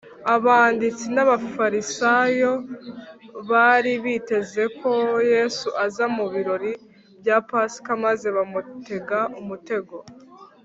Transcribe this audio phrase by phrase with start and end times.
[0.35, 2.51] abanditsi n’abafarisayo
[3.49, 4.91] bari biteze ko
[5.33, 6.71] yesu aza mu birori
[7.19, 9.95] bya pasika, maze bamutega umutego